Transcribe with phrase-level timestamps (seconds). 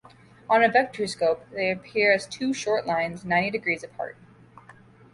[0.49, 4.17] On a vectorscope, they appear as two short lines ninety degrees apart.